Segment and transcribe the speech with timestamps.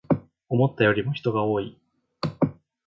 [0.49, 1.79] 思ったよりも人が多い